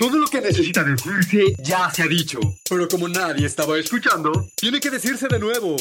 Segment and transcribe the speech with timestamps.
[0.00, 2.40] Todo lo que necesita decirse ya se ha dicho.
[2.70, 5.76] Pero como nadie estaba escuchando, tiene que decirse de nuevo.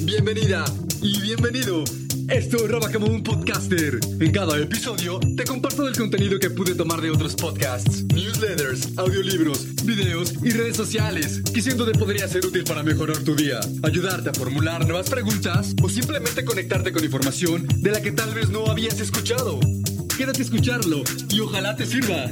[0.00, 0.64] Bienvenida
[1.02, 1.84] y bienvenido.
[2.30, 4.00] Esto es Roba como un podcaster.
[4.20, 9.84] En cada episodio te comparto el contenido que pude tomar de otros podcasts, newsletters, audiolibros,
[9.84, 14.30] videos y redes sociales, que siendo de podría ser útil para mejorar tu día, ayudarte
[14.30, 18.64] a formular nuevas preguntas o simplemente conectarte con información de la que tal vez no
[18.68, 19.60] habías escuchado.
[20.16, 22.30] Quédate a escucharlo y ojalá te sirva.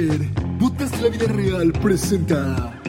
[0.00, 0.20] Mujer,
[0.60, 2.80] Podcast de la Vida Real presenta.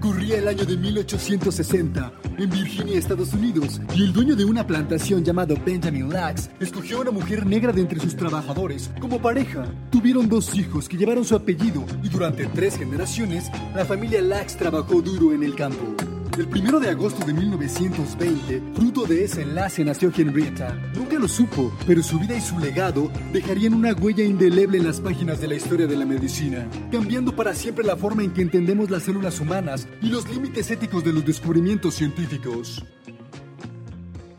[0.00, 5.24] Corría el año de 1860 en Virginia, Estados Unidos, y el dueño de una plantación
[5.24, 9.66] llamado Benjamin Lax escogió a una mujer negra de entre sus trabajadores como pareja.
[9.90, 15.00] Tuvieron dos hijos que llevaron su apellido y durante tres generaciones la familia Lax trabajó
[15.00, 15.94] duro en el campo.
[16.38, 20.72] El primero de agosto de 1920, fruto de ese enlace nació Henrietta.
[20.94, 25.00] Nunca lo supo, pero su vida y su legado dejarían una huella indeleble en las
[25.00, 28.88] páginas de la historia de la medicina, cambiando para siempre la forma en que entendemos
[28.88, 32.84] las células humanas y los límites éticos de los descubrimientos científicos.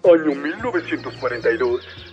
[0.05, 2.08] Año 1942.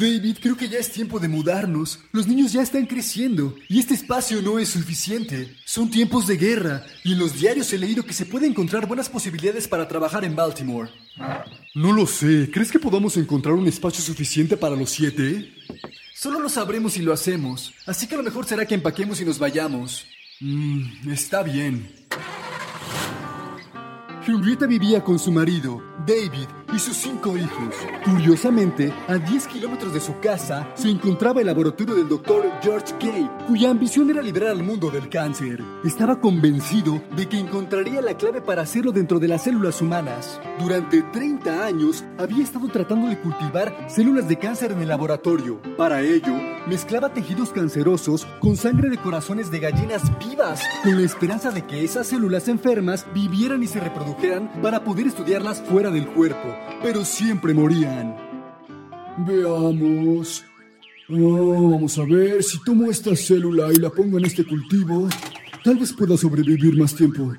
[0.00, 1.98] David, creo que ya es tiempo de mudarnos.
[2.10, 5.54] Los niños ya están creciendo y este espacio no es suficiente.
[5.66, 9.10] Son tiempos de guerra y en los diarios he leído que se puede encontrar buenas
[9.10, 10.90] posibilidades para trabajar en Baltimore.
[11.74, 12.50] No lo sé.
[12.50, 15.52] ¿Crees que podamos encontrar un espacio suficiente para los siete?
[16.14, 17.74] Solo lo sabremos si lo hacemos.
[17.84, 20.06] Así que lo mejor será que empaquemos y nos vayamos.
[20.40, 21.92] Mmm, está bien.
[24.26, 27.74] Henrietta vivía con su marido, David, y sus cinco hijos.
[28.04, 33.30] Curiosamente, a 10 kilómetros de su casa se encontraba el laboratorio del doctor George Kay,
[33.46, 35.62] cuya ambición era liberar al mundo del cáncer.
[35.84, 40.40] Estaba convencido de que encontraría la clave para hacerlo dentro de las células humanas.
[40.58, 45.60] Durante 30 años había estado tratando de cultivar células de cáncer en el laboratorio.
[45.76, 46.34] Para ello,
[46.66, 51.84] mezclaba tejidos cancerosos con sangre de corazones de gallinas vivas, con la esperanza de que
[51.84, 56.48] esas células enfermas vivieran y se reprodujeran para poder estudiarlas fuera del cuerpo,
[56.82, 58.16] pero siempre morían.
[59.18, 60.44] Veamos.
[61.08, 65.08] Oh, vamos a ver, si tomo esta célula y la pongo en este cultivo,
[65.64, 67.34] tal vez pueda sobrevivir más tiempo.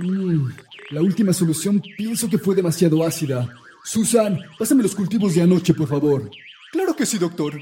[0.00, 0.48] Mm,
[0.90, 3.48] la última solución pienso que fue demasiado ácida.
[3.84, 6.28] Susan, pásame los cultivos de anoche, por favor.
[6.72, 7.60] Claro que sí, doctor.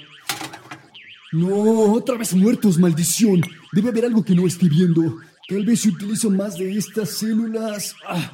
[1.33, 3.43] No, otra vez muertos, maldición.
[3.73, 5.19] Debe haber algo que no estoy viendo.
[5.49, 7.95] Tal vez si utilizo más de estas células.
[8.07, 8.33] Ah,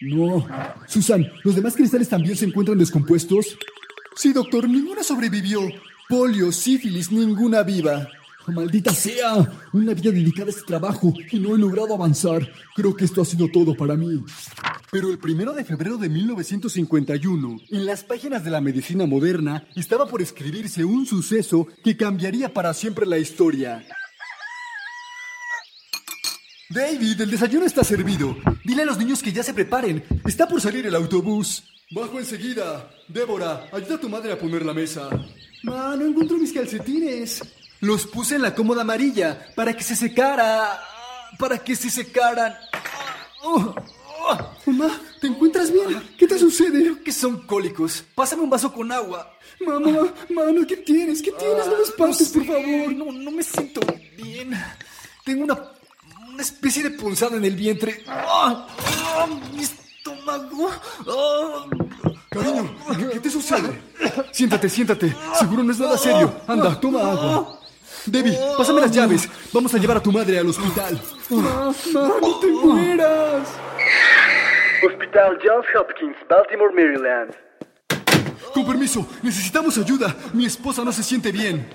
[0.00, 0.46] no.
[0.86, 3.56] Susan, ¿los demás cristales también se encuentran descompuestos?
[4.14, 5.60] Sí, doctor, ninguna sobrevivió.
[6.08, 8.08] Polio, sífilis, ninguna viva.
[8.46, 12.48] Maldita sea, una vida dedicada a este trabajo y no he logrado avanzar.
[12.76, 14.24] Creo que esto ha sido todo para mí.
[14.92, 20.06] Pero el primero de febrero de 1951, en las páginas de la medicina moderna, estaba
[20.06, 23.84] por escribirse un suceso que cambiaría para siempre la historia.
[26.76, 28.36] David, el desayuno está servido.
[28.62, 30.04] Dile a los niños que ya se preparen.
[30.26, 31.64] Está por salir el autobús.
[31.90, 32.90] Bajo enseguida.
[33.08, 35.08] Débora, ayuda a tu madre a poner la mesa.
[35.62, 37.42] Ma, no encuentro mis calcetines.
[37.80, 40.78] Los puse en la cómoda amarilla para que se secara.
[41.38, 42.54] Para que se secaran.
[43.42, 43.74] Oh,
[44.28, 44.38] oh.
[44.66, 46.02] Mamá, ¿te encuentras bien?
[46.18, 46.82] ¿Qué te sucede?
[46.82, 48.04] Creo que son cólicos.
[48.14, 49.32] Pásame un vaso con agua.
[49.64, 51.22] Mamá, mano, ¿qué tienes?
[51.22, 51.66] ¿Qué tienes?
[51.68, 52.92] No me espantes, por favor.
[52.92, 53.80] No, no me siento
[54.18, 54.52] bien.
[55.24, 55.56] Tengo una
[56.36, 58.04] una especie de punzada en el vientre.
[58.06, 58.66] ¡Ah!
[59.16, 59.26] ¡Ah!
[59.54, 60.70] ¡Mi estómago!
[61.08, 61.64] ¡Ah!
[62.28, 62.76] Cariño,
[63.10, 63.80] ¿qué te sucede?
[64.32, 65.16] Siéntate, siéntate.
[65.38, 66.30] Seguro no es nada serio.
[66.46, 67.58] Anda, toma agua.
[68.04, 69.26] Debbie, pásame las llaves.
[69.50, 71.00] Vamos a llevar a tu madre al hospital.
[71.30, 73.48] Mamá, no te mueras.
[74.86, 77.34] Hospital Johns Hopkins, Baltimore, Maryland.
[78.52, 80.14] Con permiso, necesitamos ayuda.
[80.34, 81.66] Mi esposa no se siente bien.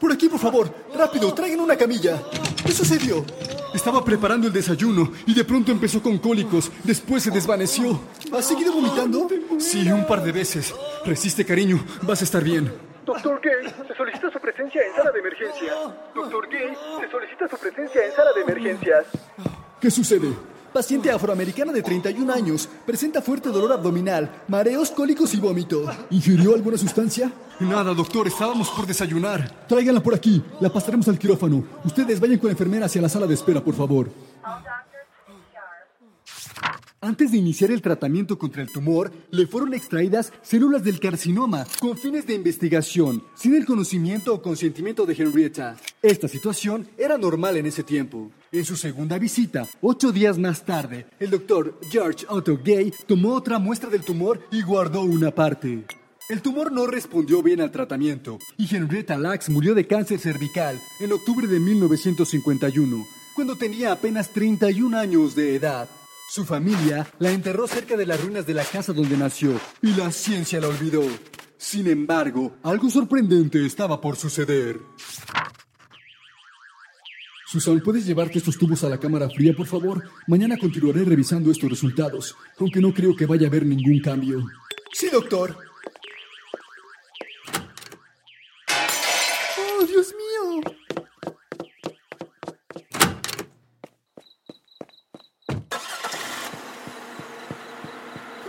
[0.00, 0.74] Por aquí, por favor.
[0.96, 2.20] Rápido, traigan una camilla.
[2.64, 3.24] ¿Qué sucedió?
[3.74, 6.70] Estaba preparando el desayuno y de pronto empezó con cólicos.
[6.84, 8.00] Después se desvaneció.
[8.32, 9.28] ¿Has seguido vomitando?
[9.58, 10.74] Sí, un par de veces.
[11.04, 11.78] Resiste, cariño.
[12.02, 12.72] Vas a estar bien.
[13.06, 15.74] Doctor Gay, se solicita su presencia en sala de emergencias.
[16.14, 19.06] Doctor Gay, se solicita su presencia en sala de emergencias.
[19.80, 20.28] ¿Qué sucede?
[20.72, 25.84] Paciente afroamericana de 31 años, presenta fuerte dolor abdominal, mareos, cólicos y vómito.
[26.10, 27.32] ¿Ingirió alguna sustancia?
[27.58, 29.66] Nada, doctor, estábamos por desayunar.
[29.66, 31.64] Tráiganla por aquí, la pasaremos al quirófano.
[31.84, 34.10] Ustedes vayan con la enfermera hacia la sala de espera, por favor.
[37.02, 41.96] Antes de iniciar el tratamiento contra el tumor, le fueron extraídas células del carcinoma con
[41.96, 45.78] fines de investigación, sin el conocimiento o consentimiento de Henrietta.
[46.02, 48.30] Esta situación era normal en ese tiempo.
[48.52, 53.58] En su segunda visita, ocho días más tarde, el doctor George Otto Gay tomó otra
[53.58, 55.86] muestra del tumor y guardó una parte.
[56.28, 61.12] El tumor no respondió bien al tratamiento y Henrietta Lacks murió de cáncer cervical en
[61.12, 65.88] octubre de 1951, cuando tenía apenas 31 años de edad.
[66.30, 70.12] Su familia la enterró cerca de las ruinas de la casa donde nació y la
[70.12, 71.02] ciencia la olvidó.
[71.58, 74.78] Sin embargo, algo sorprendente estaba por suceder.
[77.48, 80.08] Susan, ¿puedes llevarte estos tubos a la cámara fría, por favor?
[80.28, 84.46] Mañana continuaré revisando estos resultados, aunque no creo que vaya a haber ningún cambio.
[84.92, 85.56] Sí, doctor.
[89.58, 90.60] ¡Oh, Dios mío!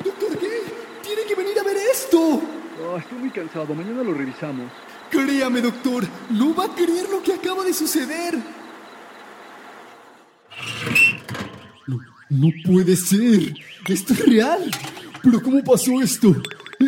[0.03, 0.63] Doctor Gay,
[1.03, 2.41] tiene que venir a ver esto.
[2.83, 4.71] Oh, estoy muy cansado, mañana lo revisamos.
[5.09, 8.37] Créame, doctor, no va a creer lo que acaba de suceder.
[11.87, 13.53] No, no puede ser.
[13.87, 14.71] Esto es real.
[15.21, 16.35] ¿Pero cómo pasó esto?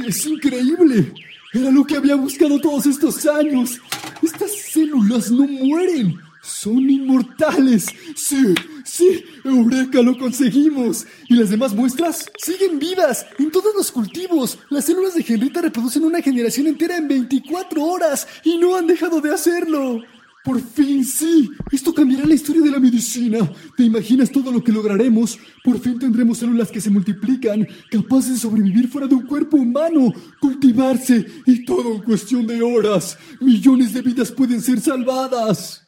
[0.08, 1.14] Es increíble.
[1.54, 3.80] Era lo que había buscado todos estos años.
[4.22, 6.20] Estas células no mueren.
[6.44, 7.86] Son inmortales.
[8.16, 8.54] Sí,
[8.84, 11.08] sí, Eureka, lo conseguimos.
[11.30, 12.30] ¿Y las demás muestras?
[12.38, 14.60] Siguen vivas en todos los cultivos.
[14.70, 19.22] Las células de Henrietta reproducen una generación entera en 24 horas y no han dejado
[19.22, 20.02] de hacerlo.
[20.44, 23.50] Por fin sí, esto cambiará la historia de la medicina.
[23.78, 25.40] ¿Te imaginas todo lo que lograremos?
[25.64, 30.14] Por fin tendremos células que se multiplican, capaces de sobrevivir fuera de un cuerpo humano,
[30.42, 33.18] cultivarse y todo en cuestión de horas.
[33.40, 35.83] Millones de vidas pueden ser salvadas.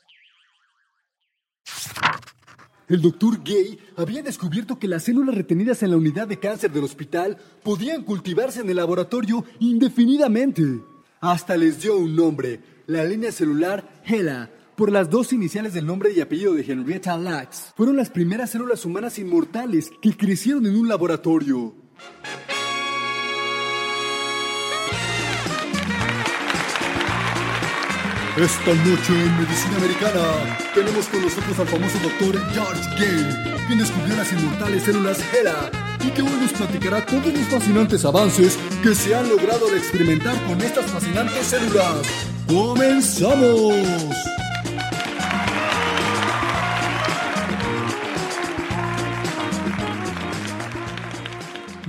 [2.87, 6.83] El doctor Gay había descubierto que las células retenidas en la unidad de cáncer del
[6.83, 10.81] hospital podían cultivarse en el laboratorio indefinidamente.
[11.19, 16.11] Hasta les dio un nombre, la línea celular HeLa, por las dos iniciales del nombre
[16.11, 17.73] y apellido de Henrietta Lacks.
[17.75, 21.73] Fueron las primeras células humanas inmortales que crecieron en un laboratorio.
[28.37, 34.13] Esta noche en Medicina Americana tenemos con nosotros al famoso doctor George Gay, quien descubrió
[34.17, 35.71] las inmortales células HeLa
[36.05, 40.35] y que hoy nos platicará todos los fascinantes avances que se han logrado al experimentar
[40.47, 42.01] con estas fascinantes células.
[42.45, 43.73] ¡Comenzamos!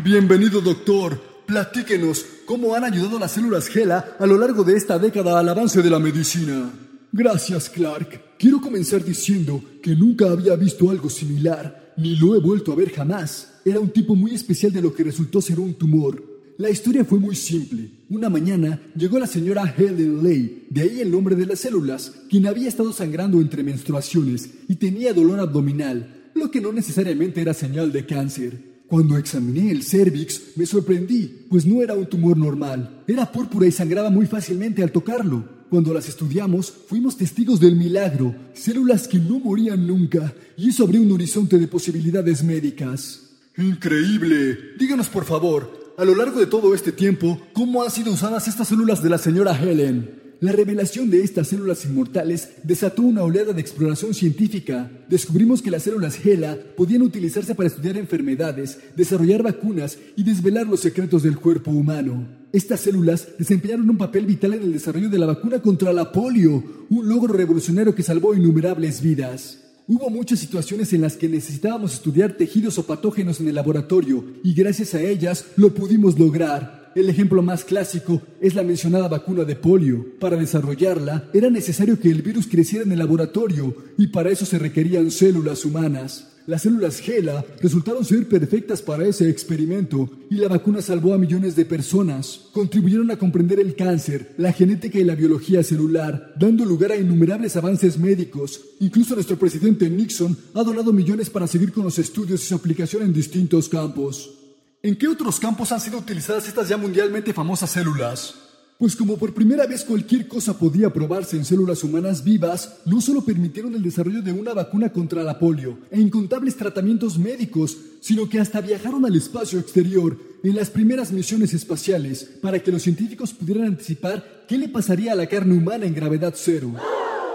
[0.04, 5.38] Bienvenido doctor, platíquenos cómo han ayudado las células HeLa a lo largo de esta década
[5.38, 6.72] al avance de la medicina.
[7.12, 8.36] Gracias, Clark.
[8.38, 12.92] Quiero comenzar diciendo que nunca había visto algo similar, ni lo he vuelto a ver
[12.92, 13.60] jamás.
[13.64, 16.22] Era un tipo muy especial de lo que resultó ser un tumor.
[16.58, 17.90] La historia fue muy simple.
[18.08, 22.46] Una mañana llegó la señora Helen Lay, de ahí el nombre de las células, quien
[22.46, 27.92] había estado sangrando entre menstruaciones y tenía dolor abdominal, lo que no necesariamente era señal
[27.92, 28.75] de cáncer.
[28.88, 33.02] Cuando examiné el cervix, me sorprendí, pues no era un tumor normal.
[33.06, 35.44] Era púrpura y sangraba muy fácilmente al tocarlo.
[35.68, 41.02] Cuando las estudiamos, fuimos testigos del milagro, células que no morían nunca, y eso abrió
[41.02, 43.22] un horizonte de posibilidades médicas.
[43.58, 44.56] Increíble.
[44.78, 48.68] Díganos, por favor, a lo largo de todo este tiempo, ¿cómo han sido usadas estas
[48.68, 50.25] células de la señora Helen?
[50.38, 54.90] La revelación de estas células inmortales desató una oleada de exploración científica.
[55.08, 60.80] Descubrimos que las células HeLa podían utilizarse para estudiar enfermedades, desarrollar vacunas y desvelar los
[60.80, 62.28] secretos del cuerpo humano.
[62.52, 66.86] Estas células desempeñaron un papel vital en el desarrollo de la vacuna contra la polio,
[66.90, 69.62] un logro revolucionario que salvó innumerables vidas.
[69.88, 74.52] Hubo muchas situaciones en las que necesitábamos estudiar tejidos o patógenos en el laboratorio y
[74.52, 76.85] gracias a ellas lo pudimos lograr.
[76.96, 80.06] El ejemplo más clásico es la mencionada vacuna de polio.
[80.18, 84.58] Para desarrollarla era necesario que el virus creciera en el laboratorio y para eso se
[84.58, 86.28] requerían células humanas.
[86.46, 91.54] Las células GELA resultaron ser perfectas para ese experimento y la vacuna salvó a millones
[91.54, 92.48] de personas.
[92.54, 97.56] Contribuyeron a comprender el cáncer, la genética y la biología celular, dando lugar a innumerables
[97.56, 98.58] avances médicos.
[98.80, 103.02] Incluso nuestro presidente Nixon ha donado millones para seguir con los estudios y su aplicación
[103.02, 104.45] en distintos campos.
[104.86, 108.36] ¿En qué otros campos han sido utilizadas estas ya mundialmente famosas células?
[108.78, 113.22] Pues como por primera vez cualquier cosa podía probarse en células humanas vivas, no solo
[113.22, 118.38] permitieron el desarrollo de una vacuna contra la polio e incontables tratamientos médicos, sino que
[118.38, 123.64] hasta viajaron al espacio exterior en las primeras misiones espaciales para que los científicos pudieran
[123.64, 126.74] anticipar qué le pasaría a la carne humana en gravedad cero.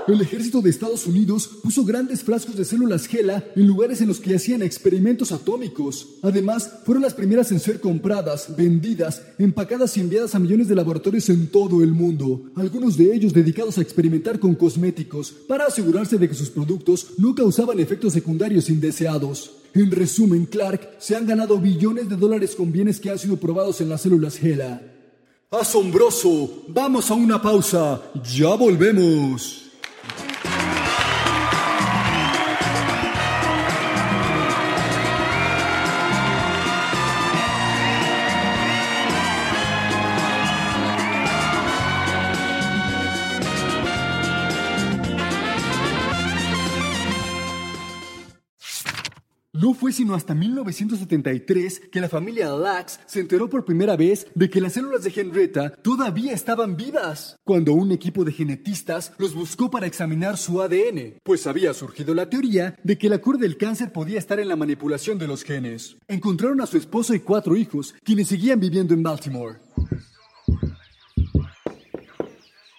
[0.08, 4.20] El ejército de Estados Unidos puso grandes frascos de células GELA en lugares en los
[4.20, 6.16] que hacían experimentos atómicos.
[6.24, 11.30] Además, fueron las primeras en ser compradas, vendidas, empacadas y enviadas a millones de laboratorios
[11.30, 16.28] en todo el mundo, algunos de ellos dedicados a experimentar con cosméticos para asegurarse de
[16.28, 19.52] que sus productos no causaban efectos secundarios indeseados.
[19.74, 23.80] En resumen, Clark, se han ganado billones de dólares con bienes que han sido probados
[23.82, 24.82] en las células GELA.
[25.52, 26.64] ¡Asombroso!
[26.70, 28.02] Vamos a una pausa.
[28.36, 29.61] Ya volvemos.
[49.72, 54.50] No fue sino hasta 1973 que la familia Lax se enteró por primera vez de
[54.50, 59.72] que las células de Henrietta todavía estaban vivas, cuando un equipo de genetistas los buscó
[59.72, 63.94] para examinar su ADN, pues había surgido la teoría de que la cura del cáncer
[63.94, 65.96] podía estar en la manipulación de los genes.
[66.10, 69.60] Encontraron a su esposo y cuatro hijos, quienes seguían viviendo en Baltimore.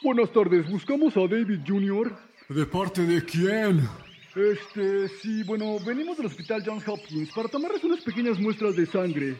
[0.04, 2.14] Buenas tardes, buscamos a David Jr.
[2.50, 3.80] ¿De parte de quién?
[4.34, 9.36] Este, sí, bueno, venimos del hospital Johns Hopkins para tomarles unas pequeñas muestras de sangre.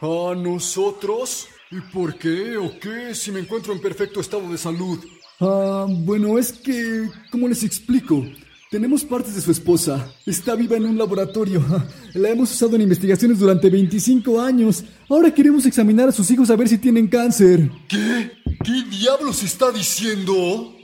[0.00, 1.48] ¿A nosotros?
[1.70, 4.98] ¿Y por qué o qué si me encuentro en perfecto estado de salud?
[5.40, 8.26] Ah, bueno, es que, ¿cómo les explico?
[8.70, 10.12] Tenemos partes de su esposa.
[10.26, 11.64] Está viva en un laboratorio.
[12.14, 14.84] La hemos usado en investigaciones durante 25 años.
[15.08, 17.70] Ahora queremos examinar a sus hijos a ver si tienen cáncer.
[17.88, 18.32] ¿Qué?
[18.62, 20.81] ¿Qué diablos está diciendo?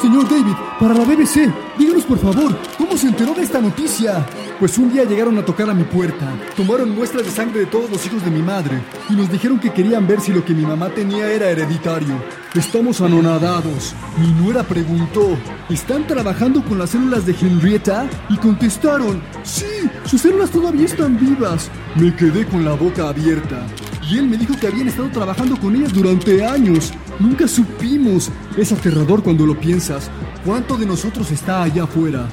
[0.00, 4.24] Señor David, para la BBC, díganos por favor, ¿cómo se enteró de esta noticia?
[4.60, 7.90] Pues un día llegaron a tocar a mi puerta, tomaron muestras de sangre de todos
[7.90, 10.64] los hijos de mi madre y nos dijeron que querían ver si lo que mi
[10.64, 12.22] mamá tenía era hereditario.
[12.54, 13.94] Estamos anonadados.
[14.18, 15.36] Mi nuera preguntó,
[15.68, 18.08] ¿están trabajando con las células de Henrietta?
[18.28, 21.70] Y contestaron, sí, sus células todavía están vivas.
[21.96, 23.66] Me quedé con la boca abierta.
[24.10, 26.92] Y él me dijo que habían estado trabajando con ellas durante años.
[27.18, 28.30] Nunca supimos.
[28.56, 30.10] Es aterrador cuando lo piensas.
[30.46, 32.26] ¿Cuánto de nosotros está allá afuera?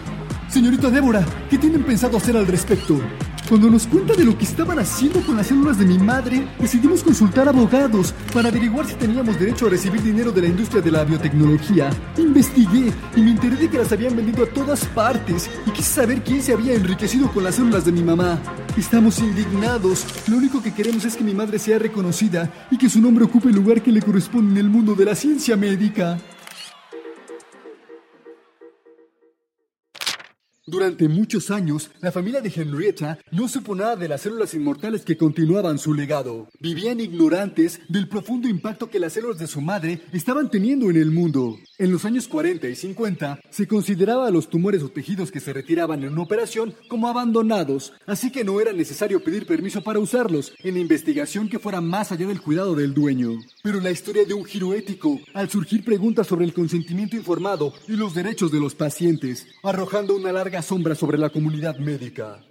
[0.48, 2.98] Señorita Débora, ¿qué tienen pensado hacer al respecto?
[3.48, 7.04] Cuando nos cuenta de lo que estaban haciendo con las células de mi madre, decidimos
[7.04, 11.04] consultar abogados para averiguar si teníamos derecho a recibir dinero de la industria de la
[11.04, 11.92] biotecnología.
[12.18, 16.24] Investigué y me enteré de que las habían vendido a todas partes y quise saber
[16.24, 18.40] quién se había enriquecido con las células de mi mamá.
[18.76, 20.06] Estamos indignados.
[20.28, 23.50] Lo único que queremos es que mi madre sea reconocida y que su nombre ocupe
[23.50, 26.18] el lugar que le corresponde en el mundo de la ciencia médica.
[30.68, 35.16] Durante muchos años, la familia de Henrietta no supo nada de las células inmortales que
[35.16, 36.50] continuaban su legado.
[36.60, 41.12] Vivían ignorantes del profundo impacto que las células de su madre estaban teniendo en el
[41.12, 41.56] mundo.
[41.78, 45.54] En los años 40 y 50, se consideraba a los tumores o tejidos que se
[45.54, 50.52] retiraban en una operación como abandonados, así que no era necesario pedir permiso para usarlos
[50.64, 53.40] en investigación que fuera más allá del cuidado del dueño.
[53.62, 57.98] Pero la historia de un giro ético, al surgir preguntas sobre el consentimiento informado y
[57.98, 62.44] los derechos de los pacientes, arrojando una larga sombra sobre la comunidad médica.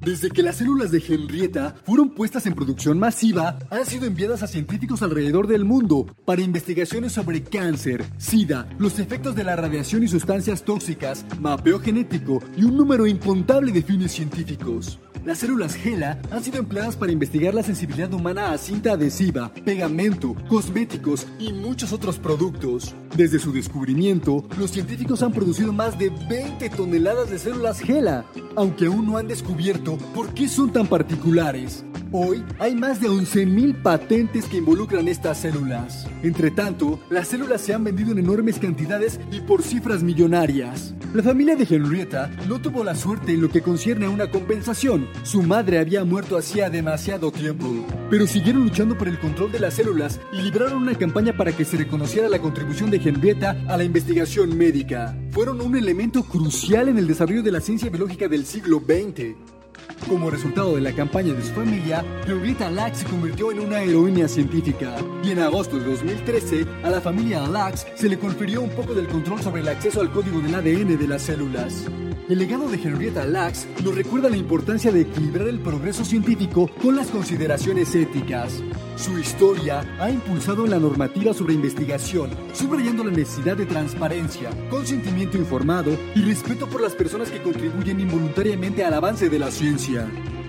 [0.00, 4.46] Desde que las células de Henrietta fueron puestas en producción masiva, han sido enviadas a
[4.46, 10.08] científicos alrededor del mundo para investigaciones sobre cáncer, sida, los efectos de la radiación y
[10.08, 15.00] sustancias tóxicas, mapeo genético y un número incontable de fines científicos.
[15.24, 20.34] Las células GELA han sido empleadas para investigar la sensibilidad humana a cinta adhesiva, pegamento,
[20.48, 22.94] cosméticos y muchos otros productos.
[23.16, 28.24] Desde su descubrimiento, los científicos han producido más de 20 toneladas de células GELA,
[28.54, 31.84] aunque aún no han descubierto por qué son tan particulares.
[32.10, 36.06] Hoy hay más de 11.000 patentes que involucran estas células.
[36.22, 40.94] Entre tanto, las células se han vendido en enormes cantidades y por cifras millonarias.
[41.12, 45.06] La familia de Henrietta no tuvo la suerte en lo que concierne a una compensación.
[45.22, 47.66] Su madre había muerto hacía demasiado tiempo.
[48.10, 51.66] Pero siguieron luchando por el control de las células y libraron una campaña para que
[51.66, 55.14] se reconociera la contribución de Henrietta a la investigación médica.
[55.30, 59.57] Fueron un elemento crucial en el desarrollo de la ciencia biológica del siglo XX.
[60.08, 64.26] Como resultado de la campaña de su familia, Henrietta Lacks se convirtió en una heroína
[64.28, 64.96] científica.
[65.22, 69.08] Y en agosto de 2013, a la familia Lacks se le confirió un poco del
[69.08, 71.84] control sobre el acceso al código del ADN de las células.
[72.28, 76.94] El legado de Henrietta Lacks nos recuerda la importancia de equilibrar el progreso científico con
[76.94, 78.62] las consideraciones éticas.
[78.96, 85.96] Su historia ha impulsado la normativa sobre investigación, subrayando la necesidad de transparencia, consentimiento informado
[86.14, 90.06] y respeto por las personas que contribuyen involuntariamente al avance de la ciencia.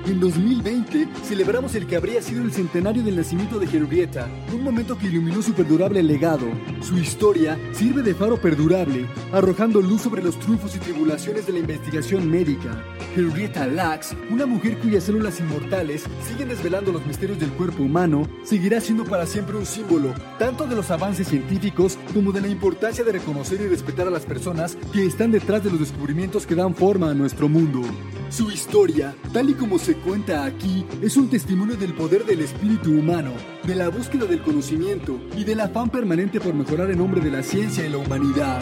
[0.10, 4.98] En 2020 celebramos el que habría sido el centenario del nacimiento de Henrietta, un momento
[4.98, 6.48] que iluminó su perdurable legado.
[6.82, 11.60] Su historia sirve de faro perdurable, arrojando luz sobre los triunfos y tribulaciones de la
[11.60, 12.84] investigación médica.
[13.16, 18.82] Henrietta Lacks, una mujer cuyas células inmortales siguen desvelando los misterios del cuerpo humano, seguirá
[18.82, 23.12] siendo para siempre un símbolo, tanto de los avances científicos como de la importancia de
[23.12, 27.12] reconocer y respetar a las personas que están detrás de los descubrimientos que dan forma
[27.12, 27.84] a nuestro mundo.
[28.30, 32.92] Su historia, tal y como se cuenta aquí, es un testimonio del poder del espíritu
[32.92, 33.32] humano,
[33.64, 37.42] de la búsqueda del conocimiento y del afán permanente por mejorar en nombre de la
[37.42, 38.62] ciencia y la humanidad.